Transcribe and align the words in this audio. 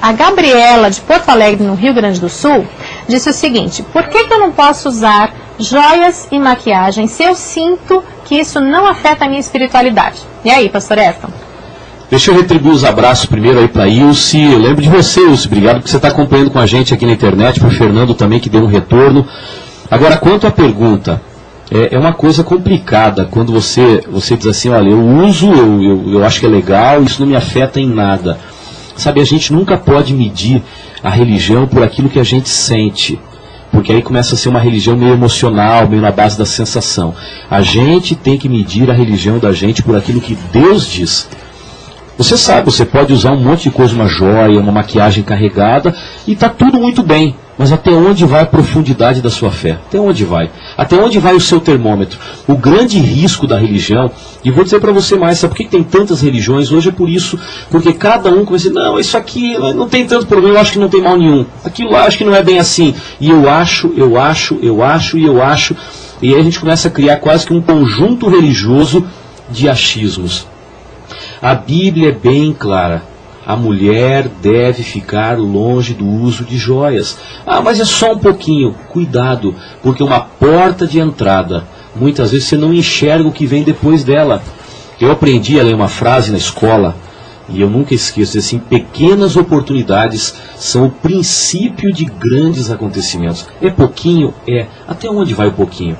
A 0.00 0.12
Gabriela, 0.12 0.90
de 0.90 1.00
Porto 1.00 1.28
Alegre, 1.28 1.66
no 1.66 1.74
Rio 1.74 1.94
Grande 1.94 2.20
do 2.20 2.28
Sul, 2.28 2.66
disse 3.08 3.30
o 3.30 3.32
seguinte: 3.32 3.82
por 3.92 4.08
que, 4.08 4.24
que 4.24 4.32
eu 4.32 4.38
não 4.38 4.52
posso 4.52 4.88
usar 4.88 5.32
joias 5.58 6.28
e 6.30 6.38
maquiagem 6.38 7.06
se 7.06 7.22
eu 7.22 7.34
sinto 7.34 8.02
que 8.24 8.36
isso 8.36 8.60
não 8.60 8.86
afeta 8.86 9.24
a 9.24 9.28
minha 9.28 9.40
espiritualidade? 9.40 10.18
E 10.44 10.50
aí, 10.50 10.68
pastor 10.68 10.98
Efton? 10.98 11.28
Deixa 12.10 12.30
eu 12.30 12.34
retribuir 12.34 12.74
os 12.74 12.84
abraços 12.84 13.26
primeiro 13.26 13.60
aí 13.60 13.68
para 13.68 13.86
Ilse. 13.86 14.42
Eu 14.42 14.58
lembro 14.58 14.82
de 14.82 14.88
você, 14.88 15.20
Ilse. 15.20 15.46
Obrigado 15.46 15.76
porque 15.76 15.90
você 15.90 15.96
está 15.96 16.08
acompanhando 16.08 16.50
com 16.50 16.58
a 16.58 16.66
gente 16.66 16.92
aqui 16.92 17.06
na 17.06 17.12
internet. 17.12 17.60
Para 17.60 17.68
o 17.68 17.72
Fernando 17.72 18.14
também, 18.14 18.40
que 18.40 18.50
deu 18.50 18.62
um 18.62 18.66
retorno. 18.66 19.24
Agora, 19.88 20.16
quanto 20.16 20.44
à 20.44 20.50
pergunta, 20.50 21.22
é, 21.70 21.94
é, 21.94 21.98
uma 21.98 22.12
coisa 22.12 22.42
complicada 22.42 23.28
quando 23.30 23.52
você, 23.52 24.02
você 24.10 24.36
diz 24.36 24.48
assim, 24.48 24.70
olha, 24.70 24.90
eu 24.90 25.00
uso, 25.00 25.52
eu, 25.52 25.82
eu, 25.82 26.12
eu 26.14 26.24
acho 26.24 26.40
que 26.40 26.46
é 26.46 26.48
legal, 26.48 27.00
isso 27.04 27.20
não 27.20 27.28
me 27.28 27.36
afeta 27.36 27.78
em 27.78 27.88
nada. 27.88 28.38
Sabe, 28.96 29.20
a 29.20 29.24
gente 29.24 29.52
nunca 29.52 29.76
pode 29.76 30.12
medir 30.14 30.62
a 31.02 31.10
religião 31.10 31.66
por 31.66 31.82
aquilo 31.82 32.08
que 32.08 32.18
a 32.18 32.24
gente 32.24 32.48
sente. 32.48 33.18
Porque 33.70 33.92
aí 33.92 34.02
começa 34.02 34.34
a 34.34 34.38
ser 34.38 34.48
uma 34.48 34.58
religião 34.58 34.96
meio 34.96 35.12
emocional, 35.12 35.88
meio 35.88 36.02
na 36.02 36.10
base 36.10 36.36
da 36.36 36.44
sensação. 36.44 37.14
A 37.48 37.62
gente 37.62 38.14
tem 38.14 38.36
que 38.36 38.48
medir 38.48 38.90
a 38.90 38.94
religião 38.94 39.38
da 39.38 39.52
gente 39.52 39.82
por 39.82 39.96
aquilo 39.96 40.20
que 40.20 40.36
Deus 40.52 40.86
diz. 40.86 41.28
Você 42.18 42.36
sabe, 42.36 42.70
você 42.70 42.84
pode 42.84 43.12
usar 43.12 43.32
um 43.32 43.42
monte 43.42 43.62
de 43.62 43.70
coisa, 43.70 43.94
uma 43.94 44.06
joia, 44.06 44.60
uma 44.60 44.72
maquiagem 44.72 45.24
carregada, 45.24 45.96
e 46.26 46.32
está 46.32 46.48
tudo 46.48 46.78
muito 46.78 47.02
bem. 47.02 47.34
Mas 47.60 47.72
até 47.72 47.90
onde 47.90 48.24
vai 48.24 48.40
a 48.40 48.46
profundidade 48.46 49.20
da 49.20 49.28
sua 49.28 49.50
fé? 49.50 49.72
Até 49.72 50.00
onde 50.00 50.24
vai? 50.24 50.50
Até 50.78 50.96
onde 50.96 51.18
vai 51.18 51.34
o 51.34 51.40
seu 51.40 51.60
termômetro? 51.60 52.18
O 52.48 52.56
grande 52.56 52.98
risco 52.98 53.46
da 53.46 53.58
religião, 53.58 54.10
e 54.42 54.50
vou 54.50 54.64
dizer 54.64 54.80
para 54.80 54.92
você 54.92 55.14
mais, 55.14 55.40
sabe 55.40 55.52
por 55.52 55.58
que 55.58 55.68
tem 55.68 55.82
tantas 55.82 56.22
religiões? 56.22 56.72
Hoje 56.72 56.88
é 56.88 56.92
por 56.92 57.10
isso, 57.10 57.38
porque 57.70 57.92
cada 57.92 58.30
um 58.30 58.46
começa 58.46 58.70
não, 58.70 58.98
isso 58.98 59.14
aqui 59.14 59.58
não 59.58 59.86
tem 59.86 60.06
tanto 60.06 60.26
problema, 60.26 60.54
eu 60.54 60.60
acho 60.62 60.72
que 60.72 60.78
não 60.78 60.88
tem 60.88 61.02
mal 61.02 61.18
nenhum. 61.18 61.44
Aquilo 61.62 61.90
lá 61.90 62.06
acho 62.06 62.16
que 62.16 62.24
não 62.24 62.34
é 62.34 62.42
bem 62.42 62.58
assim. 62.58 62.94
E 63.20 63.28
eu 63.28 63.46
acho, 63.50 63.92
eu 63.94 64.18
acho, 64.18 64.58
eu 64.62 64.82
acho 64.82 65.18
e 65.18 65.26
eu 65.26 65.42
acho. 65.42 65.76
E 66.22 66.32
aí 66.32 66.40
a 66.40 66.42
gente 66.42 66.58
começa 66.58 66.88
a 66.88 66.90
criar 66.90 67.18
quase 67.18 67.44
que 67.44 67.52
um 67.52 67.60
conjunto 67.60 68.26
religioso 68.26 69.06
de 69.50 69.68
achismos. 69.68 70.46
A 71.42 71.54
Bíblia 71.54 72.08
é 72.08 72.12
bem 72.12 72.54
clara. 72.58 73.09
A 73.50 73.56
mulher 73.56 74.28
deve 74.40 74.84
ficar 74.84 75.36
longe 75.36 75.92
do 75.92 76.06
uso 76.06 76.44
de 76.44 76.56
joias. 76.56 77.18
Ah, 77.44 77.60
mas 77.60 77.80
é 77.80 77.84
só 77.84 78.12
um 78.12 78.18
pouquinho. 78.18 78.76
Cuidado, 78.90 79.56
porque 79.82 80.04
uma 80.04 80.20
porta 80.20 80.86
de 80.86 81.00
entrada, 81.00 81.64
muitas 81.96 82.30
vezes 82.30 82.46
você 82.46 82.56
não 82.56 82.72
enxerga 82.72 83.28
o 83.28 83.32
que 83.32 83.48
vem 83.48 83.64
depois 83.64 84.04
dela. 84.04 84.40
Eu 85.00 85.10
aprendi 85.10 85.58
a 85.58 85.64
ler 85.64 85.74
uma 85.74 85.88
frase 85.88 86.30
na 86.30 86.38
escola 86.38 86.94
e 87.48 87.60
eu 87.60 87.68
nunca 87.68 87.92
esqueço, 87.92 88.38
assim, 88.38 88.60
pequenas 88.60 89.34
oportunidades 89.34 90.32
são 90.54 90.86
o 90.86 90.90
princípio 90.90 91.92
de 91.92 92.04
grandes 92.04 92.70
acontecimentos. 92.70 93.48
É 93.60 93.68
pouquinho? 93.68 94.32
É. 94.46 94.68
Até 94.86 95.10
onde 95.10 95.34
vai 95.34 95.48
o 95.48 95.52
pouquinho? 95.52 95.98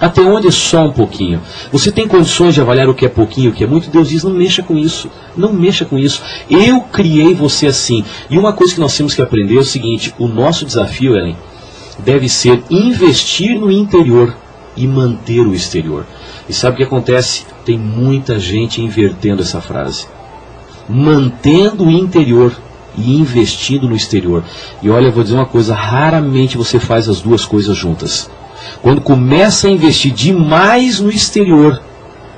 Até 0.00 0.22
onde 0.22 0.48
é 0.48 0.50
só 0.50 0.86
um 0.86 0.92
pouquinho? 0.92 1.42
Você 1.70 1.92
tem 1.92 2.08
condições 2.08 2.54
de 2.54 2.60
avaliar 2.60 2.88
o 2.88 2.94
que 2.94 3.04
é 3.04 3.08
pouquinho, 3.08 3.50
o 3.50 3.52
que 3.52 3.62
é 3.62 3.66
muito? 3.66 3.90
Deus 3.90 4.08
diz, 4.08 4.24
não 4.24 4.32
mexa 4.32 4.62
com 4.62 4.76
isso. 4.76 5.10
Não 5.36 5.52
mexa 5.52 5.84
com 5.84 5.98
isso. 5.98 6.22
Eu 6.48 6.80
criei 6.80 7.34
você 7.34 7.66
assim. 7.66 8.02
E 8.30 8.38
uma 8.38 8.52
coisa 8.54 8.72
que 8.72 8.80
nós 8.80 8.96
temos 8.96 9.14
que 9.14 9.20
aprender 9.20 9.56
é 9.56 9.60
o 9.60 9.64
seguinte, 9.64 10.14
o 10.18 10.26
nosso 10.26 10.64
desafio, 10.64 11.16
Ellen, 11.16 11.36
deve 11.98 12.28
ser 12.30 12.62
investir 12.70 13.60
no 13.60 13.70
interior 13.70 14.34
e 14.74 14.86
manter 14.86 15.40
o 15.40 15.54
exterior. 15.54 16.06
E 16.48 16.52
sabe 16.52 16.74
o 16.74 16.76
que 16.78 16.84
acontece? 16.84 17.44
Tem 17.64 17.76
muita 17.76 18.38
gente 18.38 18.80
invertendo 18.80 19.42
essa 19.42 19.60
frase. 19.60 20.06
Mantendo 20.88 21.84
o 21.84 21.90
interior 21.90 22.56
e 22.96 23.16
investindo 23.16 23.88
no 23.88 23.94
exterior. 23.94 24.42
E 24.82 24.88
olha, 24.88 25.06
eu 25.06 25.12
vou 25.12 25.22
dizer 25.22 25.36
uma 25.36 25.46
coisa, 25.46 25.74
raramente 25.74 26.56
você 26.56 26.80
faz 26.80 27.08
as 27.08 27.20
duas 27.20 27.44
coisas 27.44 27.76
juntas. 27.76 28.30
Quando 28.82 29.00
começa 29.00 29.68
a 29.68 29.70
investir 29.70 30.12
demais 30.12 31.00
no 31.00 31.10
exterior, 31.10 31.80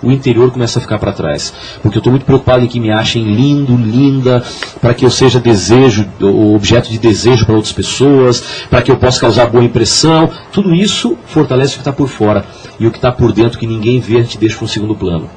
o 0.03 0.11
interior 0.11 0.51
começa 0.51 0.79
a 0.79 0.83
ficar 0.83 0.99
para 0.99 1.13
trás. 1.13 1.55
Porque 1.81 1.97
eu 1.97 2.01
estou 2.01 2.11
muito 2.11 2.27
preocupado 2.27 2.65
em 2.65 2.69
que 2.69 2.81
me 2.81 2.91
achem 2.91 3.25
lindo, 3.35 3.77
linda, 3.77 4.43
para 4.81 4.95
que 4.95 5.05
eu 5.05 5.11
seja 5.11 5.39
desejo, 5.39 6.07
objeto 6.55 6.91
de 6.91 6.99
desejo 6.99 7.47
para 7.47 7.55
outras 7.55 7.73
pessoas, 7.73 8.43
para 8.69 8.83
que 8.83 8.91
eu 8.91 8.97
possa 8.97 9.21
causar 9.21 9.47
boa 9.47 9.63
impressão. 9.65 10.29
Tudo 10.51 10.75
isso 10.75 11.17
fortalece 11.27 11.73
o 11.73 11.75
que 11.75 11.81
está 11.83 11.93
por 11.93 12.09
fora. 12.09 12.45
E 12.81 12.87
o 12.87 12.91
que 12.91 12.99
está 12.99 13.13
por 13.13 13.33
dentro, 13.33 13.59
que 13.59 13.67
ninguém 13.67 14.01
vê, 14.01 14.17
a 14.17 14.23
gente 14.23 14.39
deixa 14.39 14.57
para 14.57 14.65
um 14.65 14.69
segundo 14.69 14.97
plano. 14.97 15.31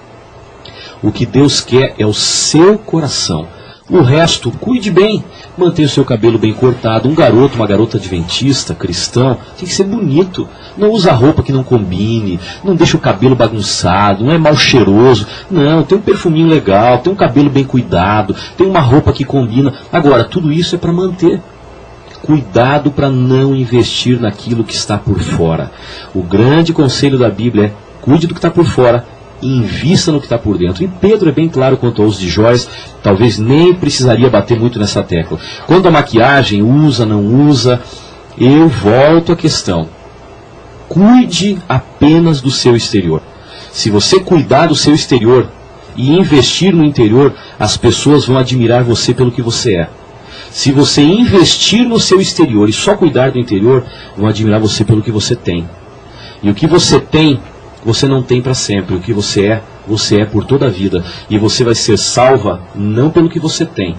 O 1.03 1.11
que 1.11 1.25
Deus 1.25 1.61
quer 1.61 1.93
é 1.99 2.05
o 2.05 2.13
seu 2.13 2.79
coração. 2.79 3.47
O 3.87 4.01
resto, 4.01 4.49
cuide 4.49 4.89
bem. 4.89 5.23
Mantenha 5.55 5.87
o 5.87 5.91
seu 5.91 6.03
cabelo 6.03 6.39
bem 6.39 6.51
cortado. 6.51 7.07
Um 7.07 7.13
garoto, 7.13 7.55
uma 7.55 7.67
garota 7.67 7.97
adventista, 7.97 8.73
cristão, 8.73 9.37
tem 9.55 9.67
que 9.67 9.73
ser 9.73 9.83
bonito. 9.83 10.49
Não 10.75 10.89
usa 10.89 11.11
roupa 11.11 11.43
que 11.43 11.51
não 11.51 11.63
combine. 11.63 12.39
Não 12.63 12.75
deixa 12.75 12.97
o 12.97 12.99
cabelo 12.99 13.35
bagunçado. 13.35 14.25
Não 14.25 14.31
é 14.31 14.39
mal 14.39 14.55
cheiroso. 14.55 15.27
Não, 15.51 15.83
tem 15.83 15.99
um 15.99 16.01
perfuminho 16.01 16.47
legal. 16.47 16.97
Tem 16.97 17.13
um 17.13 17.15
cabelo 17.15 17.47
bem 17.47 17.63
cuidado. 17.63 18.35
Tem 18.57 18.65
uma 18.65 18.79
roupa 18.79 19.13
que 19.13 19.23
combina. 19.23 19.71
Agora, 19.93 20.23
tudo 20.23 20.51
isso 20.51 20.73
é 20.73 20.79
para 20.79 20.91
manter. 20.91 21.39
Cuidado 22.23 22.89
para 22.89 23.11
não 23.11 23.55
investir 23.55 24.19
naquilo 24.19 24.63
que 24.63 24.73
está 24.73 24.97
por 24.97 25.19
fora. 25.19 25.71
O 26.11 26.23
grande 26.23 26.73
conselho 26.73 27.19
da 27.19 27.29
Bíblia 27.29 27.65
é 27.65 27.85
cuide 28.01 28.25
do 28.25 28.33
que 28.33 28.39
está 28.39 28.49
por 28.49 28.65
fora 28.65 29.05
invista 29.41 30.11
no 30.11 30.19
que 30.19 30.25
está 30.25 30.37
por 30.37 30.57
dentro. 30.57 30.83
E 30.83 30.87
Pedro 30.87 31.29
é 31.29 31.31
bem 31.31 31.47
claro 31.47 31.77
quanto 31.77 32.01
ao 32.01 32.07
uso 32.07 32.19
de 32.19 32.29
joias, 32.29 32.69
talvez 33.03 33.37
nem 33.37 33.73
precisaria 33.73 34.29
bater 34.29 34.59
muito 34.59 34.79
nessa 34.79 35.03
tecla. 35.03 35.39
Quando 35.67 35.87
a 35.87 35.91
maquiagem 35.91 36.61
usa, 36.61 37.05
não 37.05 37.47
usa, 37.47 37.81
eu 38.37 38.67
volto 38.67 39.31
à 39.31 39.35
questão. 39.35 39.87
Cuide 40.87 41.57
apenas 41.67 42.41
do 42.41 42.51
seu 42.51 42.75
exterior. 42.75 43.21
Se 43.71 43.89
você 43.89 44.19
cuidar 44.19 44.67
do 44.67 44.75
seu 44.75 44.93
exterior 44.93 45.49
e 45.95 46.11
investir 46.11 46.73
no 46.73 46.83
interior, 46.83 47.33
as 47.59 47.75
pessoas 47.75 48.25
vão 48.25 48.37
admirar 48.37 48.83
você 48.83 49.13
pelo 49.13 49.31
que 49.31 49.41
você 49.41 49.75
é. 49.75 49.89
Se 50.49 50.71
você 50.71 51.01
investir 51.01 51.85
no 51.85 51.99
seu 51.99 52.21
exterior 52.21 52.69
e 52.69 52.73
só 52.73 52.95
cuidar 52.95 53.31
do 53.31 53.39
interior, 53.39 53.85
vão 54.15 54.27
admirar 54.27 54.59
você 54.59 54.85
pelo 54.85 55.01
que 55.01 55.11
você 55.11 55.35
tem. 55.35 55.67
E 56.41 56.49
o 56.49 56.55
que 56.55 56.67
você 56.67 56.99
tem 56.99 57.39
você 57.85 58.07
não 58.07 58.23
tem 58.23 58.41
para 58.41 58.55
sempre. 58.55 58.95
O 58.95 58.99
que 58.99 59.13
você 59.13 59.45
é, 59.45 59.61
você 59.87 60.21
é 60.21 60.25
por 60.25 60.43
toda 60.43 60.65
a 60.65 60.69
vida. 60.69 61.05
E 61.29 61.37
você 61.37 61.63
vai 61.63 61.75
ser 61.75 61.97
salva 61.97 62.59
não 62.73 63.11
pelo 63.11 63.29
que 63.29 63.39
você 63.39 63.63
tem, 63.63 63.95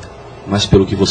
mas 0.46 0.66
pelo 0.66 0.84
que 0.84 0.96
você 0.96 1.04